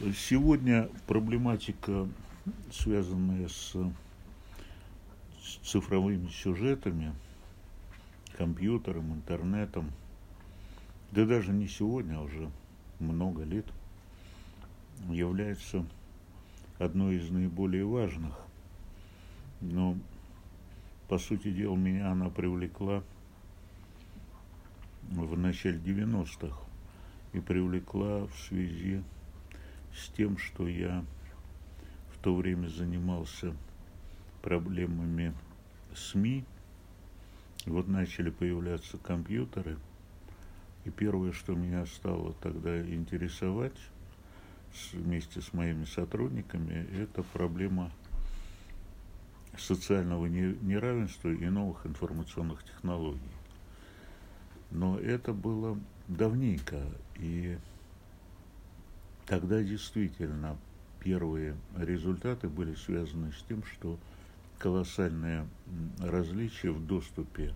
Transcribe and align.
Сегодня 0.00 0.88
проблематика, 1.06 2.08
связанная 2.72 3.48
с, 3.48 3.76
с 5.42 5.56
цифровыми 5.62 6.28
сюжетами, 6.28 7.12
компьютером, 8.38 9.12
интернетом, 9.12 9.90
да 11.12 11.26
даже 11.26 11.52
не 11.52 11.68
сегодня, 11.68 12.16
а 12.16 12.22
уже 12.22 12.50
много 12.98 13.42
лет, 13.42 13.66
является 15.10 15.84
одной 16.78 17.16
из 17.16 17.28
наиболее 17.28 17.84
важных. 17.84 18.34
Но, 19.60 19.98
по 21.08 21.18
сути 21.18 21.52
дела, 21.52 21.76
меня 21.76 22.10
она 22.10 22.30
привлекла 22.30 23.02
в 25.10 25.36
начале 25.36 25.78
90-х 25.78 26.56
и 27.34 27.40
привлекла 27.40 28.26
в 28.28 28.38
связи 28.48 29.02
с 29.02 29.19
тем, 30.16 30.38
что 30.38 30.68
я 30.68 31.04
в 32.14 32.18
то 32.22 32.34
время 32.34 32.68
занимался 32.68 33.54
проблемами 34.42 35.34
СМИ. 35.94 36.44
Вот 37.66 37.88
начали 37.88 38.30
появляться 38.30 38.98
компьютеры. 38.98 39.76
И 40.84 40.90
первое, 40.90 41.32
что 41.32 41.54
меня 41.54 41.84
стало 41.86 42.34
тогда 42.40 42.80
интересовать 42.80 43.76
вместе 44.92 45.40
с 45.40 45.52
моими 45.52 45.84
сотрудниками, 45.84 46.86
это 46.96 47.22
проблема 47.22 47.90
социального 49.58 50.26
неравенства 50.26 51.28
и 51.28 51.44
новых 51.46 51.84
информационных 51.86 52.64
технологий. 52.64 53.20
Но 54.70 54.98
это 54.98 55.32
было 55.32 55.78
давненько, 56.08 56.80
и 57.16 57.58
Тогда 59.30 59.62
действительно 59.62 60.58
первые 60.98 61.54
результаты 61.76 62.48
были 62.48 62.74
связаны 62.74 63.30
с 63.30 63.40
тем, 63.48 63.62
что 63.62 63.96
колоссальные 64.58 65.46
различия 66.00 66.72
в 66.72 66.84
доступе 66.84 67.54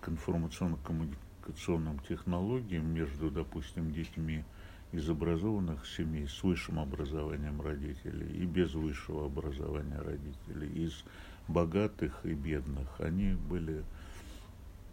к 0.00 0.08
информационно-коммуникационным 0.08 1.98
технологиям 2.08 2.86
между, 2.86 3.32
допустим, 3.32 3.92
детьми 3.92 4.44
из 4.92 5.10
образованных 5.10 5.84
семей 5.84 6.28
с 6.28 6.40
высшим 6.44 6.78
образованием 6.78 7.60
родителей 7.60 8.40
и 8.40 8.46
без 8.46 8.74
высшего 8.74 9.26
образования 9.26 9.98
родителей, 10.00 10.84
из 10.84 11.02
богатых 11.48 12.24
и 12.24 12.34
бедных, 12.34 12.86
они 13.00 13.32
были 13.32 13.82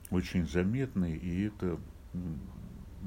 очень 0.10 0.48
заметны, 0.48 1.16
и 1.16 1.44
это 1.44 1.78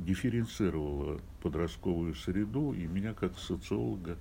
дифференцировала 0.05 1.21
подростковую 1.43 2.15
среду, 2.15 2.73
и 2.73 2.87
меня 2.87 3.15
как 3.15 3.39
социолога 3.39 4.17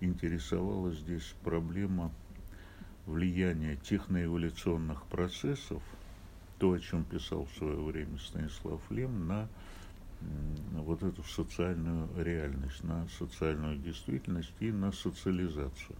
интересовала 0.00 0.92
здесь 0.92 1.34
проблема 1.44 2.12
влияния 3.06 3.76
техноэволюционных 3.76 5.04
процессов, 5.04 5.82
то, 6.58 6.72
о 6.72 6.78
чем 6.78 7.04
писал 7.04 7.46
в 7.46 7.58
свое 7.58 7.76
время 7.76 8.18
Станислав 8.18 8.80
Лем, 8.90 9.26
на 9.26 9.48
вот 10.72 11.02
эту 11.02 11.22
социальную 11.22 12.08
реальность, 12.16 12.84
на 12.84 13.08
социальную 13.18 13.78
действительность 13.78 14.52
и 14.60 14.70
на 14.70 14.92
социализацию. 14.92 15.96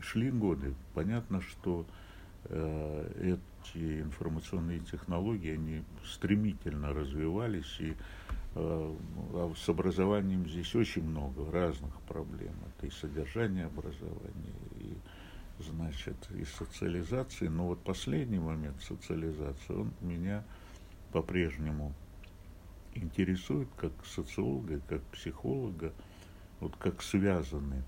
Шли 0.00 0.30
годы. 0.30 0.74
Понятно, 0.92 1.40
что 1.40 1.86
э, 2.44 3.38
эти 3.74 4.00
информационные 4.00 4.80
технологии, 4.80 5.54
они 5.54 5.84
стремительно 6.04 6.92
развивались, 6.92 7.80
и 7.80 7.90
э, 7.90 7.96
а 8.54 9.52
с 9.56 9.68
образованием 9.68 10.48
здесь 10.48 10.74
очень 10.74 11.04
много 11.04 11.50
разных 11.50 11.92
проблем. 12.02 12.54
Это 12.76 12.86
и 12.86 12.90
содержание 12.90 13.66
образования, 13.66 14.54
и, 14.80 14.96
значит, 15.58 16.16
и 16.30 16.44
социализации. 16.44 17.48
Но 17.48 17.68
вот 17.68 17.82
последний 17.82 18.38
момент 18.38 18.82
социализации, 18.82 19.72
он 19.72 19.92
меня 20.00 20.44
по-прежнему 21.12 21.94
интересует 22.94 23.68
как 23.76 23.92
социолога, 24.04 24.80
как 24.88 25.02
психолога, 25.04 25.92
вот 26.60 26.76
как 26.76 27.02
связаны 27.02 27.82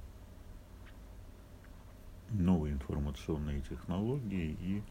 новые 2.30 2.74
информационные 2.74 3.62
технологии 3.62 4.56
и 4.60 4.82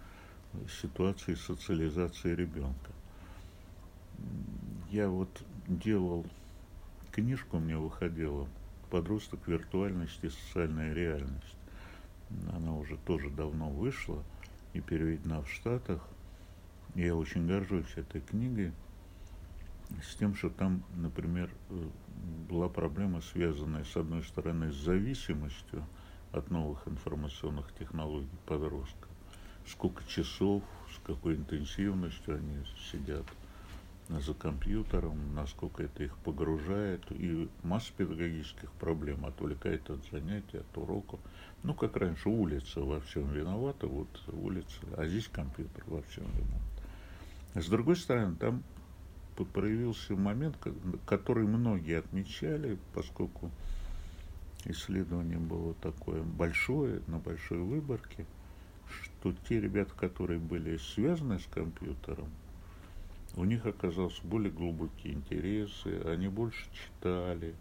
ситуации 0.81 1.35
социализации 1.35 2.35
ребенка. 2.35 2.91
Я 4.89 5.09
вот 5.09 5.29
делал 5.67 6.25
книжку, 7.11 7.59
меня 7.59 7.77
выходила 7.77 8.47
«Подросток 8.89 9.47
виртуальность 9.47 10.19
и 10.23 10.29
социальная 10.29 10.93
реальность». 10.93 11.55
Она 12.53 12.75
уже 12.75 12.97
тоже 12.97 13.29
давно 13.29 13.69
вышла 13.69 14.23
и 14.73 14.81
переведена 14.81 15.41
в 15.41 15.49
Штатах. 15.49 16.01
Я 16.95 17.15
очень 17.15 17.47
горжусь 17.47 17.91
этой 17.95 18.21
книгой 18.21 18.73
с 20.03 20.15
тем, 20.15 20.35
что 20.35 20.49
там, 20.49 20.83
например, 20.95 21.49
была 22.49 22.69
проблема, 22.69 23.21
связанная, 23.21 23.83
с 23.83 23.95
одной 23.95 24.23
стороны, 24.23 24.71
с 24.71 24.75
зависимостью 24.75 25.85
от 26.31 26.49
новых 26.49 26.87
информационных 26.87 27.73
технологий 27.73 28.29
подростка, 28.45 29.06
сколько 29.67 30.03
часов, 30.07 30.63
с 30.95 31.05
какой 31.05 31.35
интенсивностью 31.35 32.35
они 32.35 32.57
сидят 32.91 33.25
за 34.09 34.33
компьютером, 34.33 35.35
насколько 35.35 35.83
это 35.83 36.03
их 36.03 36.17
погружает, 36.19 37.01
и 37.11 37.49
масса 37.63 37.91
педагогических 37.97 38.71
проблем 38.73 39.25
отвлекает 39.25 39.89
от 39.89 39.99
занятий, 40.11 40.59
от 40.59 40.77
уроков. 40.77 41.19
Ну, 41.63 41.73
как 41.73 41.97
раньше, 41.97 42.29
улица 42.29 42.81
во 42.81 43.01
всем 43.01 43.29
виновата, 43.33 43.87
вот 43.87 44.07
улица, 44.27 44.79
а 44.95 45.05
здесь 45.05 45.27
компьютер 45.27 45.83
во 45.87 46.01
всем 46.03 46.23
виноват. 46.23 46.61
С 47.55 47.67
другой 47.67 47.97
стороны, 47.97 48.35
там 48.37 48.63
проявился 49.53 50.15
момент, 50.15 50.55
который 51.05 51.45
многие 51.45 51.99
отмечали, 51.99 52.77
поскольку 52.93 53.51
исследование 54.63 55.37
было 55.37 55.73
такое 55.75 56.23
большое, 56.23 57.01
на 57.07 57.19
большой 57.19 57.59
выборке– 57.59 58.25
что 59.27 59.47
те 59.47 59.59
ребята, 59.59 59.93
которые 59.95 60.39
были 60.39 60.77
связаны 60.77 61.39
с 61.39 61.45
компьютером, 61.47 62.29
у 63.35 63.43
них 63.43 63.65
оказался 63.65 64.21
более 64.23 64.51
глубокие 64.51 65.13
интересы, 65.13 66.01
они 66.05 66.27
больше 66.27 66.65
читали 66.73 67.53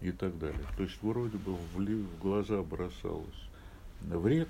и 0.00 0.12
так 0.12 0.38
далее. 0.38 0.64
То 0.76 0.82
есть 0.82 1.00
вроде 1.02 1.38
бы 1.38 1.54
в, 1.54 2.20
глаза 2.20 2.62
бросалось 2.62 3.48
вред. 4.00 4.48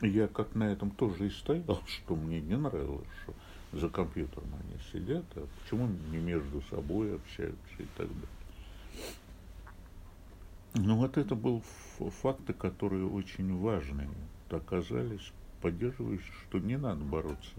Я 0.00 0.26
как 0.26 0.54
на 0.54 0.64
этом 0.64 0.90
тоже 0.90 1.26
и 1.26 1.30
стоял, 1.30 1.80
что 1.86 2.16
мне 2.16 2.40
не 2.40 2.56
нравилось, 2.56 3.06
что 3.22 3.34
за 3.78 3.88
компьютером 3.88 4.48
они 4.64 4.78
сидят, 4.92 5.24
а 5.36 5.46
почему 5.60 5.88
не 6.10 6.18
между 6.18 6.62
собой 6.62 7.14
общаются 7.14 7.74
и 7.78 7.86
так 7.96 8.08
далее. 8.08 8.28
Ну 10.74 10.96
вот 10.96 11.18
это 11.18 11.34
был 11.34 11.62
факты, 12.22 12.54
которые 12.54 13.06
очень 13.06 13.56
важные 13.58 14.08
оказались 14.50 15.32
поддерживающие, 15.62 16.32
что 16.48 16.58
не 16.58 16.76
надо 16.76 17.04
бороться 17.04 17.54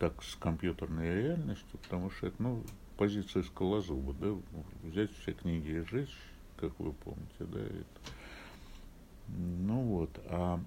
так 0.00 0.22
с 0.22 0.34
компьютерной 0.34 1.14
реальностью, 1.14 1.78
потому 1.82 2.10
что 2.10 2.28
это, 2.28 2.42
ну, 2.42 2.64
позиция 2.96 3.42
скалозуба, 3.42 4.14
да, 4.14 4.34
взять 4.82 5.12
все 5.12 5.32
книги 5.32 5.70
и 5.70 5.80
сжечь, 5.80 6.16
как 6.56 6.78
вы 6.80 6.92
помните, 6.92 7.28
да, 7.40 7.60
это. 7.60 7.84
Ну 9.28 9.82
вот, 9.82 10.10
а 10.26 10.58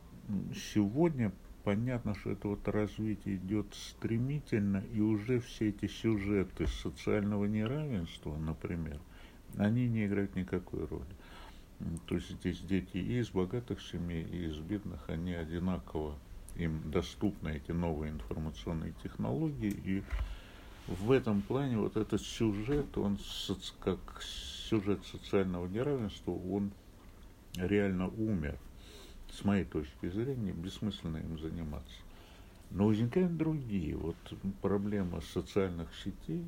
сегодня 0.72 1.32
понятно, 1.64 2.16
что 2.16 2.32
это 2.32 2.48
вот 2.48 2.68
развитие 2.68 3.38
идет 3.38 3.74
стремительно, 3.74 4.84
и 4.94 5.02
уже 5.02 5.40
все 5.40 5.70
эти 5.70 5.88
сюжеты 5.88 6.68
социального 6.68 7.46
неравенства, 7.46 8.38
например, 8.38 9.00
они 9.58 9.88
не 9.88 10.06
играют 10.06 10.36
никакой 10.36 10.86
роли. 10.86 11.16
То 12.06 12.16
есть 12.16 12.30
здесь 12.30 12.60
дети 12.62 12.98
и 12.98 13.20
из 13.20 13.30
богатых 13.32 13.82
семей, 13.82 14.24
и 14.24 14.46
из 14.46 14.58
бедных, 14.58 15.10
они 15.10 15.34
одинаково, 15.34 16.16
им 16.56 16.92
доступны 16.92 17.50
эти 17.50 17.72
новые 17.72 18.12
информационные 18.12 18.94
технологии, 19.04 19.72
и 19.72 20.04
в 20.88 21.12
этом 21.12 21.42
плане 21.42 21.78
вот 21.78 21.98
этот 21.98 22.22
сюжет, 22.22 22.98
он 22.98 23.18
как 23.80 24.22
сюжет 24.22 25.06
социального 25.06 25.68
неравенства, 25.68 26.32
он 26.32 26.72
реально 27.56 28.08
умер. 28.08 28.58
С 29.32 29.44
моей 29.44 29.66
точки 29.66 30.10
зрения, 30.10 30.52
бессмысленно 30.52 31.18
им 31.18 31.40
заниматься. 31.40 31.96
Но 32.70 32.88
возникают 32.88 33.36
другие. 33.36 33.96
Вот 33.96 34.16
проблема 34.62 35.22
социальных 35.22 35.90
сетей, 35.96 36.46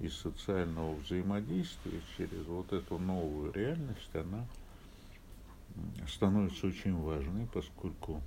и 0.00 0.08
социального 0.08 0.94
взаимодействия 0.96 2.00
через 2.16 2.44
вот 2.46 2.72
эту 2.72 2.98
новую 2.98 3.52
реальность, 3.52 4.14
она 4.14 4.46
становится 6.08 6.66
очень 6.66 6.96
важной, 6.96 7.46
поскольку 7.52 8.20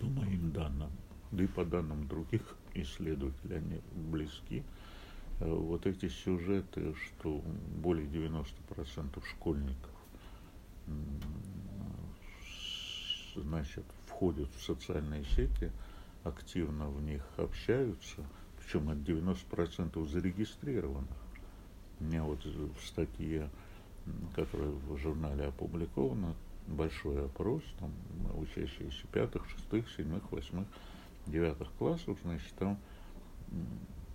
по 0.00 0.06
моим 0.06 0.50
данным, 0.52 0.90
да 1.30 1.44
и 1.44 1.46
по 1.46 1.64
данным 1.64 2.08
других 2.08 2.42
исследователей, 2.74 3.58
они 3.58 3.80
близки, 4.10 4.64
вот 5.38 5.86
эти 5.86 6.08
сюжеты, 6.08 6.94
что 6.94 7.42
более 7.82 8.06
90% 8.06 9.24
школьников 9.26 9.90
значит, 13.36 13.84
входят 14.06 14.48
в 14.54 14.62
социальные 14.62 15.24
сети, 15.24 15.70
активно 16.24 16.88
в 16.88 17.02
них 17.02 17.22
общаются, 17.36 18.24
причем 18.58 18.90
от 18.90 18.98
90% 18.98 20.06
зарегистрированных. 20.08 21.08
У 22.00 22.04
меня 22.04 22.24
вот 22.24 22.44
в 22.44 22.86
статье, 22.86 23.48
которая 24.34 24.70
в 24.70 24.96
журнале 24.98 25.44
опубликована, 25.44 26.34
большой 26.66 27.24
опрос, 27.24 27.62
там 27.78 27.92
учащиеся 28.34 29.06
пятых, 29.12 29.48
шестых, 29.48 29.90
седьмых, 29.90 30.30
восьмых, 30.30 30.66
девятых 31.26 31.70
классов, 31.78 32.18
значит, 32.22 32.52
там 32.58 32.78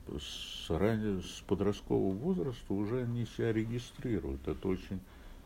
с, 0.07 0.69
ранее, 0.69 1.21
с 1.21 1.44
подросткового 1.47 2.13
возраста 2.13 2.74
уже 2.74 3.03
они 3.03 3.25
себя 3.25 3.51
регистрируют. 3.51 4.47
Это 4.47 4.68
очень 4.68 5.00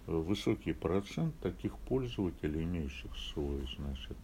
высокий 0.06 0.74
процент 0.74 1.38
таких 1.40 1.78
пользователей, 1.78 2.64
имеющих 2.64 3.12
свой, 3.34 3.68
значит, 3.78 4.18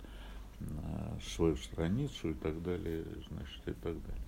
свою 1.33 1.57
страницу 1.57 2.31
и 2.31 2.33
так 2.33 2.61
далее, 2.63 3.03
значит, 3.29 3.67
и 3.67 3.73
так 3.73 4.01
далее. 4.01 4.21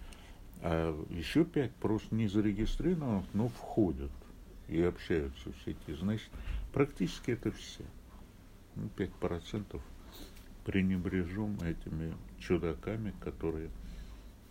А 0.61 1.05
еще 1.09 1.45
пять 1.45 1.73
просто 1.75 2.13
не 2.15 2.27
зарегистрированных, 2.27 3.25
но 3.33 3.47
входят 3.47 4.11
и 4.67 4.81
общаются 4.81 5.51
в 5.51 5.63
сети. 5.63 5.93
Значит, 5.99 6.29
практически 6.73 7.31
это 7.31 7.51
все. 7.51 7.83
Ну, 8.77 8.89
5% 8.95 9.81
пренебрежем 10.65 11.57
этими 11.61 12.13
чудаками, 12.39 13.13
которые 13.21 13.69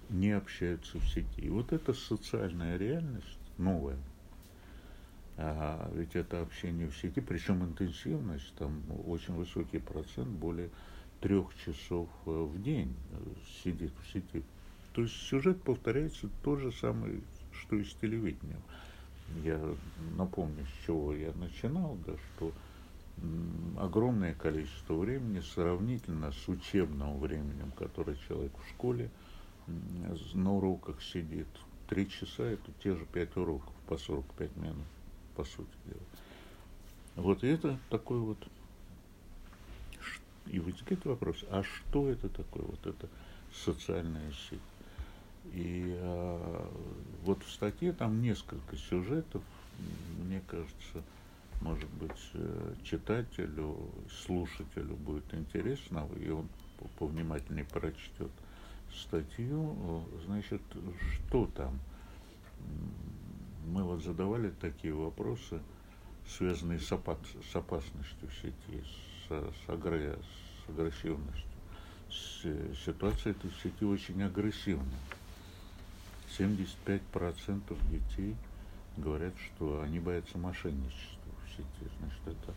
не 0.09 0.33
общаются 0.33 0.99
в 0.99 1.09
сети. 1.09 1.43
И 1.43 1.49
вот 1.49 1.73
эта 1.73 1.93
социальная 1.93 2.77
реальность 2.77 3.39
новая, 3.59 3.99
а 5.37 5.91
ведь 5.95 6.17
это 6.17 6.41
общение 6.41 6.89
в 6.89 6.97
сети, 6.97 7.21
причем 7.21 7.63
интенсивность, 7.63 8.53
там 8.55 8.83
очень 9.07 9.35
высокий 9.35 9.79
процент, 9.79 10.29
более 10.29 10.71
трех 11.21 11.55
часов 11.65 12.09
э, 12.27 12.31
в 12.31 12.63
день 12.63 12.95
э, 13.13 13.17
сидит 13.63 13.93
в 14.03 14.13
сети. 14.13 14.43
То 14.93 15.03
есть 15.03 15.15
сюжет 15.15 15.63
повторяется 15.63 16.29
тот 16.43 16.61
же 16.61 16.73
самый, 16.73 17.23
что 17.53 17.77
и 17.77 17.85
с 17.85 17.95
телевидением. 17.95 18.63
Я 19.45 19.61
напомню, 20.17 20.65
с 20.65 20.87
чего 20.87 21.15
я 21.15 21.33
начинал, 21.35 21.99
да, 22.07 22.15
что 22.17 22.53
огромное 23.79 24.35
количество 24.35 24.95
времени 24.95 25.41
сравнительно 25.41 26.33
с 26.33 26.49
учебным 26.49 27.19
временем, 27.19 27.73
которое 27.77 28.17
человек 28.29 28.53
в 28.59 28.69
школе 28.71 29.11
на 30.35 30.55
уроках 30.55 31.03
сидит. 31.03 31.49
Три 31.89 32.09
часа 32.09 32.45
это 32.45 32.73
те 32.83 32.95
же 32.95 33.05
пять 33.07 33.37
уроков 33.37 33.73
по 33.87 33.97
45 33.97 34.57
минут, 34.57 34.87
по 35.37 35.45
сути 35.45 35.69
дела. 35.87 36.01
Вот 37.17 37.45
и 37.45 37.49
это 37.49 37.79
такой 37.89 38.19
вот 38.19 38.39
и 40.47 40.61
возникает 40.61 41.05
вопрос, 41.05 41.45
а 41.51 41.63
что 41.63 42.09
это 42.09 42.29
такое, 42.29 42.65
вот 42.65 42.87
это 42.87 43.09
социальная 43.53 44.31
сеть? 44.49 44.61
И 45.53 45.97
а, 45.99 46.73
вот 47.23 47.43
в 47.43 47.51
статье 47.51 47.93
там 47.93 48.23
несколько 48.23 48.77
сюжетов, 48.77 49.43
мне 50.25 50.41
кажется, 50.47 51.03
может 51.61 51.89
быть, 51.91 52.31
э, 52.35 52.75
читателю, 52.85 53.91
слушателю 54.25 54.95
будет 54.97 55.33
интересно, 55.35 56.09
и 56.21 56.29
он 56.29 56.49
повнимательнее 56.99 57.65
прочтет 57.65 58.31
статью, 58.95 60.05
значит, 60.27 60.63
что 61.29 61.47
там? 61.55 61.79
Мы 63.67 63.83
вот 63.83 64.03
задавали 64.03 64.51
такие 64.61 64.95
вопросы, 64.95 65.61
связанные 66.29 66.79
с, 66.79 66.91
опас, 66.93 67.19
с 67.53 67.57
опасностью 67.57 68.29
сети, 68.43 68.85
с, 69.29 69.31
с, 69.31 69.69
агре, 69.69 70.17
с 70.65 70.71
агрессивностью. 70.71 71.45
С, 72.11 72.43
ситуация 72.85 73.33
этой 73.33 73.51
сети 73.63 73.85
очень 73.85 74.23
агрессивная. 74.23 75.01
75% 76.39 77.77
детей 77.91 78.37
говорят, 78.97 79.35
что 79.39 79.81
они 79.83 80.01
боятся 80.01 80.39
мошенничества 80.39 81.26
сети. 81.57 81.91
Значит, 81.99 82.21
это 82.27 82.55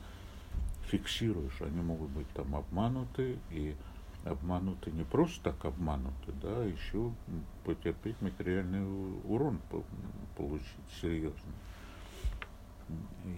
фиксируешь, 0.87 1.61
они 1.61 1.81
могут 1.81 2.09
быть 2.09 2.29
там 2.29 2.55
обмануты, 2.55 3.37
и 3.51 3.75
обмануты 4.25 4.91
не 4.91 5.03
просто 5.03 5.51
так 5.51 5.65
обмануты, 5.65 6.31
да, 6.41 6.49
а 6.49 6.65
еще 6.65 7.11
потерпеть 7.63 8.21
материальный 8.21 8.85
урон 9.23 9.59
получить 10.35 10.65
серьезный 11.01 11.53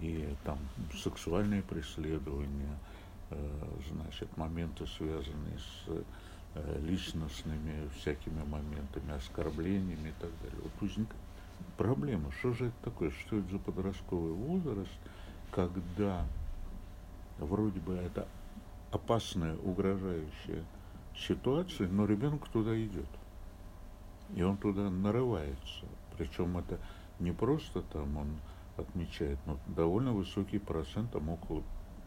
и 0.00 0.34
там 0.44 0.58
сексуальные 0.94 1.62
преследования, 1.62 2.78
э, 3.30 3.78
значит, 3.90 4.34
моменты, 4.36 4.86
связанные 4.86 5.58
с 5.58 6.04
э, 6.54 6.80
личностными 6.82 7.88
всякими 7.98 8.42
моментами, 8.44 9.12
оскорблениями 9.14 10.08
и 10.08 10.14
так 10.20 10.30
далее. 10.42 10.60
Вот 10.62 10.72
возникает 10.80 11.20
проблема, 11.76 12.32
что 12.32 12.52
же 12.52 12.66
это 12.66 12.76
такое, 12.82 13.10
что 13.10 13.38
это 13.38 13.50
за 13.50 13.58
подростковый 13.58 14.32
возраст, 14.32 14.90
когда 15.52 16.26
вроде 17.38 17.78
бы 17.80 17.94
это 17.94 18.26
опасная, 18.90 19.56
угрожающая 19.56 20.64
ситуация, 21.16 21.88
но 21.88 22.06
ребенок 22.06 22.48
туда 22.48 22.74
идет. 22.82 23.08
И 24.34 24.42
он 24.42 24.56
туда 24.56 24.90
нарывается. 24.90 25.84
Причем 26.16 26.58
это 26.58 26.78
не 27.20 27.32
просто 27.32 27.82
там 27.82 28.16
он 28.16 28.28
отмечает, 28.76 29.38
но 29.46 29.58
довольно 29.66 30.12
высокий 30.12 30.58
процент, 30.58 31.12
там 31.12 31.28
около 31.28 31.62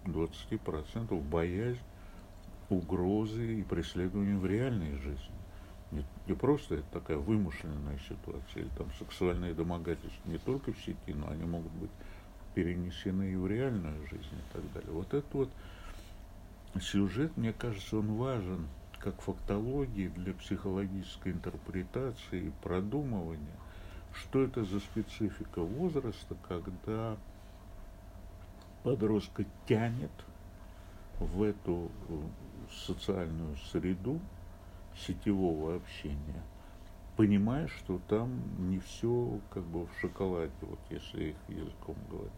20% 0.06 1.22
боязнь 1.30 1.80
угрозы 2.70 3.60
и 3.60 3.64
преследования 3.64 4.38
в 4.38 4.46
реальной 4.46 4.96
жизни. 4.98 5.36
Не, 5.92 6.04
не 6.28 6.34
просто 6.34 6.76
это 6.76 6.88
такая 6.92 7.18
вымышленная 7.18 8.00
ситуация, 8.00 8.64
или 8.64 8.70
там 8.70 8.88
сексуальные 8.98 9.54
домогательства 9.54 10.28
не 10.28 10.40
только 10.40 10.74
в 10.74 10.80
сети, 10.80 11.14
но 11.14 11.30
они 11.30 11.46
могут 11.46 11.72
быть 11.74 11.92
перенесены 12.56 13.34
и 13.34 13.36
в 13.36 13.46
реальную 13.46 14.08
жизнь 14.08 14.24
и 14.34 14.54
так 14.54 14.64
далее. 14.74 14.92
Вот 14.92 15.14
этот 15.14 15.34
вот 15.34 15.50
сюжет, 16.82 17.36
мне 17.38 17.54
кажется, 17.54 17.98
он 17.98 18.16
важен 18.16 18.68
как 19.00 19.22
фактологии 19.22 20.08
для 20.08 20.34
психологической 20.34 21.34
интерпретации 21.34 22.48
и 22.48 22.52
продумывания 22.64 23.56
что 24.16 24.44
это 24.44 24.64
за 24.64 24.80
специфика 24.80 25.62
возраста, 25.62 26.36
когда 26.48 27.18
подростка 28.84 29.46
тянет 29.68 30.12
в 31.20 31.44
эту 31.44 31.92
э, 32.10 32.22
социальную 32.86 33.56
среду 33.72 34.20
сетевого 34.96 35.76
общения, 35.76 36.44
понимая, 37.18 37.68
что 37.68 38.00
там 38.08 38.32
не 38.70 38.80
все 38.80 39.40
как 39.50 39.64
бы 39.64 39.86
в 39.86 40.00
шоколаде, 40.00 40.52
вот 40.62 40.80
если 40.90 41.30
их 41.30 41.36
языком 41.48 41.96
говорить. 42.10 42.32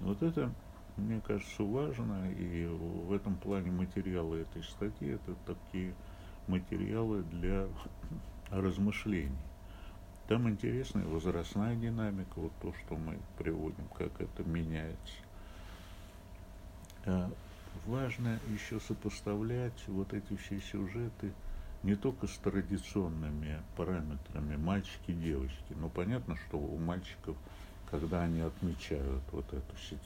Вот 0.00 0.22
это, 0.22 0.50
мне 0.96 1.20
кажется, 1.20 1.62
важно, 1.62 2.30
и 2.32 2.66
в 2.66 3.12
этом 3.12 3.36
плане 3.36 3.70
материалы 3.70 4.40
этой 4.40 4.62
статьи 4.62 5.08
это 5.08 5.34
такие 5.46 5.94
материалы 6.46 7.22
для 7.22 7.68
размышлений. 8.50 9.36
Там 10.26 10.48
интересная 10.48 11.04
возрастная 11.04 11.76
динамика, 11.76 12.38
вот 12.38 12.52
то, 12.62 12.72
что 12.72 12.96
мы 12.96 13.18
приводим, 13.36 13.86
как 13.98 14.20
это 14.20 14.44
меняется. 14.44 15.16
А 17.04 17.30
важно 17.86 18.38
еще 18.52 18.80
сопоставлять 18.80 19.86
вот 19.88 20.12
эти 20.12 20.36
все 20.36 20.60
сюжеты 20.60 21.32
не 21.82 21.96
только 21.96 22.26
с 22.26 22.36
традиционными 22.38 23.58
параметрами 23.76 24.56
мальчики 24.56 25.12
девочки. 25.12 25.74
Ну, 25.80 25.88
понятно, 25.88 26.36
что 26.36 26.58
у 26.58 26.78
мальчиков, 26.78 27.36
когда 27.90 28.22
они 28.22 28.40
отмечают 28.40 29.22
вот 29.32 29.46
эту 29.52 29.76
сеть, 29.88 29.98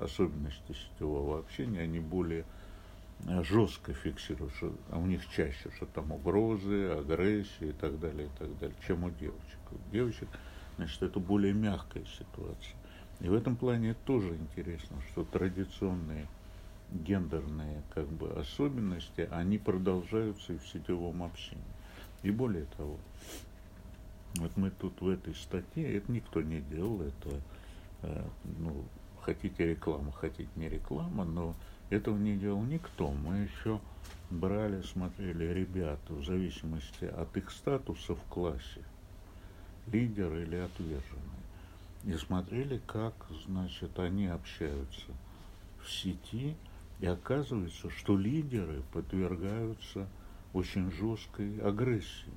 особенности 0.00 0.72
сетевого 0.72 1.40
общения, 1.40 1.80
они 1.80 2.00
более 2.00 2.44
жестко 3.42 3.92
фиксируют, 3.92 4.54
что, 4.54 4.72
а 4.90 4.98
у 4.98 5.06
них 5.06 5.28
чаще, 5.30 5.70
что 5.76 5.86
там 5.86 6.12
угрозы, 6.12 6.88
агрессия 6.88 7.70
и 7.70 7.72
так 7.72 7.98
далее, 8.00 8.26
и 8.26 8.38
так 8.38 8.58
далее, 8.58 8.76
чем 8.86 9.04
у 9.04 9.10
девочек. 9.10 9.58
У 9.70 9.92
девочек, 9.92 10.28
значит, 10.76 11.02
это 11.02 11.20
более 11.20 11.52
мягкая 11.52 12.04
ситуация. 12.04 12.74
И 13.20 13.28
в 13.28 13.34
этом 13.34 13.56
плане 13.56 13.94
тоже 14.04 14.34
интересно, 14.36 14.96
что 15.12 15.24
традиционные 15.24 16.26
гендерные 16.90 17.82
как 17.94 18.06
бы 18.08 18.30
особенности, 18.32 19.28
они 19.30 19.58
продолжаются 19.58 20.52
и 20.52 20.58
в 20.58 20.66
сетевом 20.66 21.22
общении. 21.22 21.62
И 22.22 22.30
более 22.30 22.66
того, 22.76 22.98
вот 24.36 24.56
мы 24.56 24.70
тут 24.70 25.00
в 25.00 25.08
этой 25.08 25.34
статье, 25.34 25.96
это 25.96 26.10
никто 26.10 26.40
не 26.40 26.60
делал, 26.60 27.02
это, 27.02 27.40
э, 28.02 28.24
ну, 28.58 28.84
хотите 29.20 29.66
реклама, 29.66 30.12
хотите 30.12 30.50
не 30.56 30.68
реклама, 30.68 31.24
но 31.24 31.54
этого 31.90 32.16
не 32.16 32.36
делал 32.36 32.62
никто. 32.62 33.10
Мы 33.10 33.38
еще 33.38 33.80
брали, 34.30 34.82
смотрели 34.82 35.44
ребят 35.52 36.00
в 36.08 36.24
зависимости 36.24 37.04
от 37.04 37.36
их 37.36 37.50
статуса 37.50 38.14
в 38.14 38.22
классе. 38.24 38.82
лидер 39.88 40.32
или 40.34 40.56
отверженный. 40.56 41.42
И 42.04 42.12
смотрели, 42.14 42.80
как, 42.86 43.14
значит, 43.46 43.98
они 43.98 44.26
общаются 44.26 45.10
в 45.82 45.90
сети, 45.90 46.56
и 47.00 47.06
оказывается, 47.06 47.90
что 47.90 48.16
лидеры 48.16 48.82
подвергаются 48.92 50.08
очень 50.52 50.90
жесткой 50.92 51.58
агрессии 51.58 52.32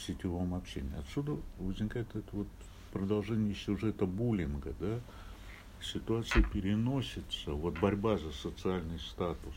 сетевом 0.00 0.54
общении. 0.54 0.98
Отсюда 0.98 1.36
возникает 1.58 2.08
это 2.14 2.28
вот 2.32 2.48
продолжение 2.92 3.54
сюжета 3.54 4.06
буллинга, 4.06 4.74
да, 4.80 5.00
ситуация 5.80 6.42
переносится, 6.42 7.52
вот 7.52 7.78
борьба 7.78 8.18
за 8.18 8.32
социальный 8.32 8.98
статус 8.98 9.54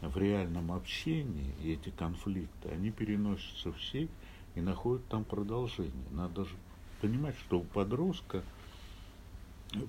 в 0.00 0.16
реальном 0.16 0.72
общении, 0.72 1.54
и 1.62 1.72
эти 1.72 1.90
конфликты, 1.90 2.68
они 2.68 2.90
переносятся 2.90 3.72
в 3.72 3.82
сеть 3.82 4.10
и 4.54 4.60
находят 4.60 5.06
там 5.08 5.24
продолжение. 5.24 5.92
Надо 6.10 6.44
же 6.44 6.54
понимать, 7.00 7.36
что 7.38 7.60
у 7.60 7.64
подростка 7.64 8.42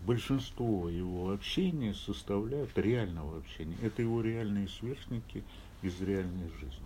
большинство 0.05 0.89
его 0.89 1.31
общения 1.31 1.93
составляют 1.93 2.77
реального 2.77 3.38
общения. 3.38 3.77
Это 3.81 4.01
его 4.01 4.22
реальные 4.22 4.67
сверстники 4.67 5.43
из 5.81 6.01
реальной 6.01 6.50
жизни 6.60 6.86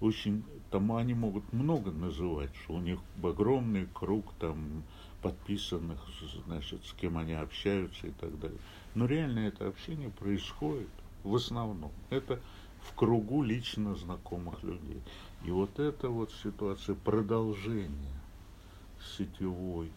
очень, 0.00 0.44
там 0.70 0.92
они 0.92 1.14
могут 1.14 1.52
много 1.52 1.90
называть, 1.90 2.54
что 2.62 2.74
у 2.74 2.80
них 2.80 2.98
огромный 3.22 3.88
круг 3.92 4.32
там 4.38 4.82
подписанных, 5.22 5.98
значит, 6.46 6.84
с 6.84 6.92
кем 6.92 7.18
они 7.18 7.32
общаются 7.32 8.06
и 8.06 8.12
так 8.12 8.38
далее. 8.38 8.58
Но 8.94 9.06
реально 9.06 9.40
это 9.40 9.66
общение 9.66 10.10
происходит 10.10 10.88
в 11.24 11.34
основном. 11.34 11.90
Это 12.10 12.40
в 12.82 12.94
кругу 12.94 13.42
лично 13.42 13.94
знакомых 13.94 14.62
людей. 14.62 15.00
И 15.44 15.50
вот 15.50 15.78
эта 15.78 16.08
вот 16.08 16.30
ситуация 16.42 16.94
продолжения 16.94 18.20
сетевой, 19.16 19.90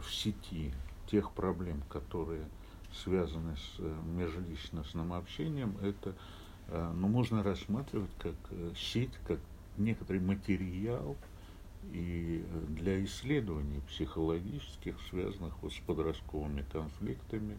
в 0.00 0.12
сети 0.12 0.72
тех 1.10 1.32
проблем, 1.32 1.82
которые 1.88 2.44
связаны 2.92 3.56
с 3.56 3.78
э, 3.78 3.96
межличностным 4.16 5.12
общением, 5.12 5.76
это 5.82 6.14
но 6.70 7.08
можно 7.08 7.42
рассматривать 7.42 8.10
как 8.18 8.34
э, 8.50 8.72
сеть, 8.76 9.12
как 9.26 9.40
некоторый 9.76 10.20
материал 10.20 11.16
и 11.92 12.44
э, 12.46 12.60
для 12.68 13.04
исследований 13.04 13.80
психологических, 13.88 14.96
связанных 15.08 15.54
вот 15.62 15.72
с 15.72 15.78
подростковыми 15.80 16.64
конфликтами, 16.72 17.58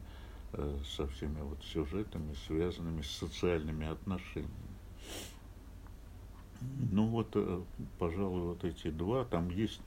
со 0.98 1.08
всеми 1.08 1.40
вот 1.40 1.64
сюжетами, 1.64 2.36
связанными 2.46 3.02
с 3.04 3.10
социальными 3.10 3.88
отношениями. 3.88 4.52
Ну 6.92 7.06
вот, 7.06 7.34
пожалуй, 7.98 8.42
вот 8.42 8.66
эти 8.66 8.90
два, 8.90 9.24
там 9.24 9.50
есть 9.50 9.80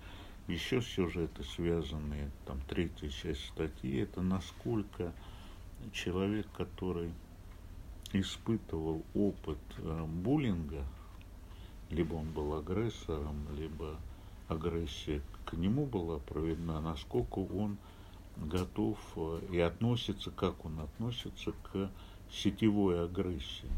еще 0.49 0.81
сюжеты, 0.81 1.45
связанные, 1.45 2.31
там 2.47 2.61
третья 2.66 3.11
часть 3.11 3.45
статьи, 3.49 3.99
это 3.99 4.23
насколько 4.23 5.12
человек, 5.93 6.47
который 6.57 7.12
испытывал 8.21 9.02
опыт 9.14 9.59
э, 9.78 10.04
буллинга, 10.04 10.85
либо 11.90 12.14
он 12.14 12.30
был 12.30 12.54
агрессором, 12.54 13.47
либо 13.56 13.97
агрессия 14.49 15.21
к 15.44 15.54
нему 15.54 15.87
была 15.87 16.18
проведена, 16.18 16.80
насколько 16.80 17.40
он 17.40 17.76
готов 18.37 18.99
э, 19.16 19.40
и 19.52 19.59
относится, 19.59 20.30
как 20.30 20.64
он 20.64 20.80
относится 20.80 21.52
к 21.73 21.90
сетевой 22.30 23.04
агрессии. 23.04 23.71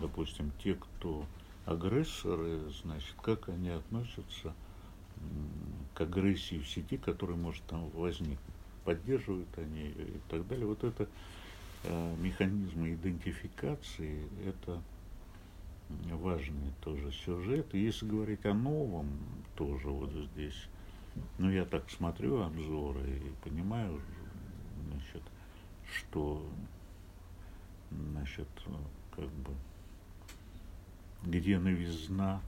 Допустим, 0.00 0.52
те, 0.62 0.74
кто 0.74 1.24
агрессоры, 1.64 2.60
значит, 2.82 3.14
как 3.22 3.48
они 3.48 3.70
относятся 3.70 4.54
к 5.94 6.00
агрессии 6.00 6.58
в 6.58 6.68
сети, 6.68 6.96
которая 6.96 7.36
может 7.36 7.62
там 7.64 7.88
возникнуть. 7.90 8.38
Поддерживают 8.84 9.48
они 9.56 9.88
и 9.88 10.20
так 10.28 10.46
далее. 10.46 10.66
Вот 10.66 10.84
это 10.84 11.08
механизмы 12.18 12.94
идентификации– 12.94 14.28
это 14.46 14.80
важный 15.88 16.72
тоже 16.82 17.12
сюжет. 17.12 17.74
И 17.74 17.78
если 17.78 18.06
говорить 18.06 18.44
о 18.44 18.54
новом, 18.54 19.08
тоже 19.54 19.88
вот 19.88 20.10
здесь, 20.32 20.68
ну, 21.38 21.50
я 21.50 21.64
так 21.64 21.90
смотрю 21.90 22.42
обзоры 22.42 23.08
и 23.08 23.48
понимаю, 23.48 24.00
значит, 24.88 25.22
что, 25.96 26.44
значит, 27.90 28.48
как 29.14 29.28
бы, 29.28 29.52
где 31.24 31.58
новизна 31.58 32.40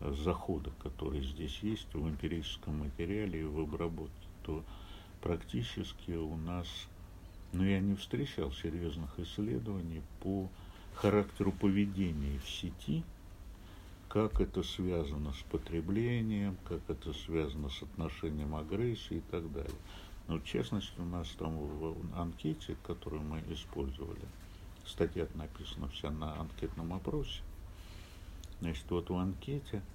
захода, 0.00 0.70
который 0.82 1.22
здесь 1.22 1.58
есть 1.62 1.92
в 1.94 2.08
эмпирическом 2.08 2.80
материале 2.80 3.40
и 3.40 3.44
в 3.44 3.60
обработке, 3.60 4.28
то 4.42 4.62
практически 5.20 6.12
у 6.12 6.36
нас– 6.36 6.66
но 7.54 7.64
я 7.64 7.80
не 7.80 7.94
встречал 7.94 8.52
серьезных 8.52 9.18
исследований 9.18 10.02
по 10.20 10.48
характеру 10.94 11.52
поведения 11.52 12.38
в 12.40 12.48
сети, 12.50 13.04
как 14.08 14.40
это 14.40 14.62
связано 14.64 15.32
с 15.32 15.42
потреблением, 15.50 16.56
как 16.68 16.80
это 16.88 17.12
связано 17.12 17.70
с 17.70 17.82
отношением 17.82 18.56
агрессии 18.56 19.18
и 19.18 19.22
так 19.30 19.50
далее. 19.52 19.70
Но 20.26 20.38
в 20.38 20.44
частности 20.44 20.98
у 20.98 21.04
нас 21.04 21.28
там 21.38 21.56
в 21.56 21.96
анкете, 22.16 22.76
которую 22.84 23.22
мы 23.22 23.40
использовали, 23.48 24.26
статья 24.84 25.28
написана 25.34 25.88
вся 25.88 26.10
на 26.10 26.34
анкетном 26.40 26.92
опросе, 26.92 27.40
значит, 28.60 28.84
вот 28.90 29.08
в 29.10 29.14
анкете– 29.14 29.80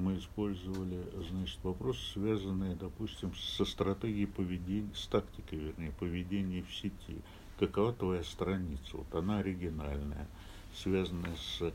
мы 0.00 0.16
использовали, 0.16 1.02
значит, 1.30 1.58
вопросы, 1.62 2.00
связанные, 2.12 2.74
допустим, 2.74 3.34
со 3.34 3.64
стратегией 3.64 4.26
поведения, 4.26 4.90
с 4.94 5.06
тактикой, 5.06 5.58
вернее, 5.58 5.92
поведения 5.92 6.62
в 6.62 6.74
сети. 6.74 7.22
Какова 7.58 7.92
твоя 7.92 8.24
страница? 8.24 8.96
Вот 8.96 9.14
она 9.14 9.38
оригинальная, 9.38 10.26
связанная 10.74 11.36
с, 11.36 11.72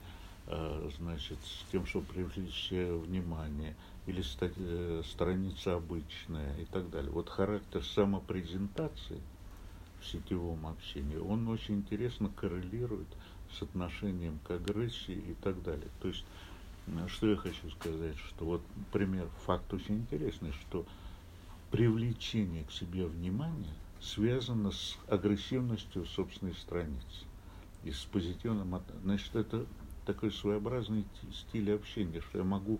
э, 0.47 0.89
значит, 0.97 1.37
с 1.43 1.71
тем, 1.71 1.85
чтобы 1.85 2.07
привлечь 2.07 2.71
внимание, 2.71 3.75
или 4.07 4.23
э, 4.41 5.01
страница 5.05 5.75
обычная 5.75 6.55
и 6.57 6.65
так 6.65 6.89
далее. 6.89 7.11
Вот 7.11 7.29
характер 7.29 7.83
самопрезентации 7.83 9.21
в 10.01 10.07
сетевом 10.07 10.67
общении, 10.67 11.17
он 11.17 11.47
очень 11.47 11.75
интересно 11.75 12.29
коррелирует 12.29 13.07
с 13.51 13.61
отношением 13.61 14.39
к 14.43 14.51
агрессии 14.51 15.15
и 15.15 15.33
так 15.41 15.61
далее. 15.63 15.87
То 16.01 16.09
есть 16.09 16.25
что 17.07 17.29
я 17.29 17.35
хочу 17.35 17.69
сказать, 17.71 18.17
что 18.17 18.45
вот 18.45 18.61
пример, 18.91 19.27
факт 19.45 19.73
очень 19.73 19.95
интересный, 19.95 20.51
что 20.51 20.85
привлечение 21.71 22.63
к 22.63 22.71
себе 22.71 23.05
внимания 23.05 23.73
связано 23.99 24.71
с 24.71 24.97
агрессивностью 25.07 26.05
собственной 26.05 26.53
страницы 26.53 27.25
и 27.83 27.91
с 27.91 28.03
позитивным, 28.05 28.81
значит, 29.03 29.35
это 29.35 29.65
такой 30.05 30.31
своеобразный 30.31 31.05
стиль 31.33 31.73
общения, 31.73 32.21
что 32.21 32.39
я 32.39 32.43
могу 32.43 32.79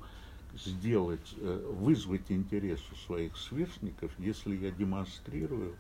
сделать, 0.54 1.34
э, 1.38 1.76
вызвать 1.80 2.32
интерес 2.32 2.80
у 2.92 2.96
своих 2.96 3.36
сверстников, 3.36 4.12
если 4.18 4.56
я 4.56 4.72
демонстрирую 4.72 5.76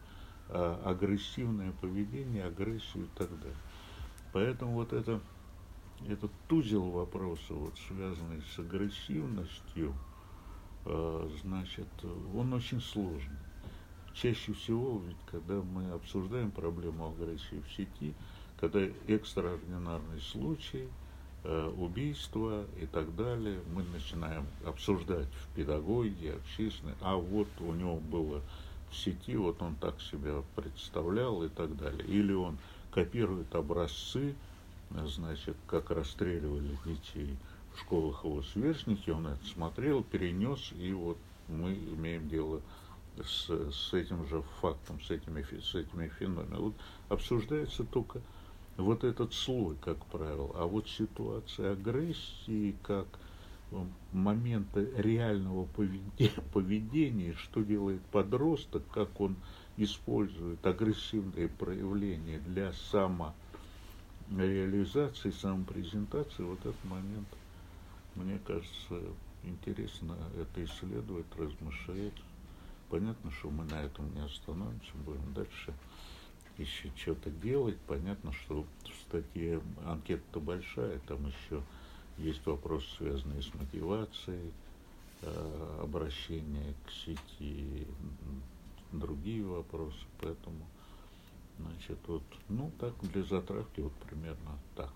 э, 0.49 0.81
агрессивное 0.83 1.71
поведение, 1.73 2.45
агрессию 2.45 3.05
и 3.05 3.17
так 3.17 3.29
далее. 3.39 3.57
Поэтому 4.33 4.73
вот 4.73 4.91
это 4.93 5.21
этот 6.07 6.31
узел 6.49 6.89
вопроса, 6.91 7.53
вот, 7.53 7.73
связанный 7.87 8.41
с 8.41 8.59
агрессивностью, 8.59 9.93
э, 10.85 11.29
значит, 11.43 11.87
он 12.33 12.53
очень 12.53 12.81
сложный. 12.81 13.37
Чаще 14.13 14.53
всего, 14.53 15.01
ведь, 15.05 15.17
когда 15.29 15.55
мы 15.55 15.91
обсуждаем 15.91 16.51
проблему 16.51 17.09
агрессии 17.11 17.61
в 17.67 17.71
сети, 17.73 18.13
когда 18.59 18.79
экстраординарный 19.07 20.21
случай, 20.21 20.87
э, 21.43 21.73
убийство 21.77 22.65
и 22.81 22.85
так 22.85 23.13
далее, 23.15 23.59
мы 23.73 23.83
начинаем 23.83 24.45
обсуждать 24.65 25.27
в 25.27 25.55
педагогике, 25.55 26.33
общественной, 26.33 26.95
а 27.01 27.17
вот 27.17 27.47
у 27.59 27.73
него 27.73 27.97
было 27.97 28.41
в 28.89 28.95
сети, 28.95 29.35
вот 29.35 29.61
он 29.61 29.75
так 29.75 29.99
себя 30.01 30.41
представлял 30.55 31.43
и 31.43 31.49
так 31.49 31.75
далее. 31.75 32.07
Или 32.07 32.33
он 32.33 32.57
копирует 32.91 33.53
образцы, 33.53 34.35
значит, 34.89 35.57
как 35.67 35.91
расстреливали 35.91 36.77
детей 36.85 37.37
в 37.73 37.79
школах 37.79 38.23
его 38.23 38.41
сверстники, 38.41 39.09
он 39.09 39.27
это 39.27 39.45
смотрел, 39.45 40.03
перенес, 40.03 40.71
и 40.77 40.93
вот 40.93 41.17
мы 41.47 41.73
имеем 41.73 42.27
дело 42.29 42.61
с, 43.23 43.49
с 43.49 43.93
этим 43.93 44.25
же 44.27 44.41
фактом, 44.61 44.99
с 45.01 45.11
этими, 45.11 45.43
с 45.43 45.75
этими 45.75 46.07
феноменами. 46.07 46.59
Вот 46.59 46.73
обсуждается 47.09 47.83
только 47.83 48.21
вот 48.77 49.03
этот 49.03 49.33
слой, 49.33 49.75
как 49.81 49.97
правило, 50.05 50.51
а 50.55 50.65
вот 50.65 50.89
ситуация 50.89 51.73
агрессии, 51.73 52.75
как 52.83 53.07
моменты 54.11 54.89
реального 54.95 55.65
поведения, 56.53 57.33
что 57.33 57.61
делает 57.63 58.01
подросток, 58.11 58.83
как 58.93 59.19
он 59.19 59.35
использует 59.77 60.65
агрессивные 60.65 61.49
проявления 61.49 62.39
для 62.39 62.71
само 62.91 63.33
реализации, 64.31 65.31
самопрезентации, 65.31 66.43
вот 66.43 66.59
этот 66.59 66.83
момент, 66.83 67.27
мне 68.15 68.39
кажется, 68.39 69.01
интересно 69.43 70.17
это 70.39 70.63
исследовать, 70.63 71.25
размышлять. 71.37 72.13
Понятно, 72.89 73.31
что 73.31 73.49
мы 73.49 73.65
на 73.65 73.83
этом 73.83 74.13
не 74.13 74.21
остановимся, 74.21 74.91
будем 75.05 75.33
дальше 75.33 75.73
еще 76.57 76.91
что-то 76.95 77.29
делать. 77.29 77.77
Понятно, 77.87 78.31
что 78.31 78.65
в 78.83 79.07
статье 79.07 79.61
анкета-то 79.85 80.39
большая, 80.39 80.99
там 81.07 81.25
еще 81.27 81.61
есть 82.17 82.45
вопросы, 82.45 82.87
связанные 82.97 83.41
с 83.41 83.53
мотивацией, 83.53 84.53
э, 85.21 85.79
обращение 85.81 86.73
к 86.85 86.91
сети, 86.91 87.87
другие 88.91 89.43
вопросы, 89.43 89.99
поэтому, 90.21 90.65
значит, 91.57 91.99
вот, 92.07 92.23
ну, 92.49 92.71
так, 92.79 92.93
для 93.01 93.23
затравки 93.23 93.81
вот 93.81 93.93
примерно 93.93 94.59
так. 94.75 94.93